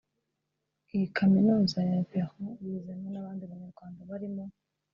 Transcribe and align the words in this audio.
Iyi 0.93 1.07
kaminuza 1.17 1.79
ya 1.89 1.99
Vermont 2.09 2.59
yizemo 2.65 3.07
n’abandi 3.11 3.43
Banyarwanda 3.51 4.01
barimo 4.09 4.43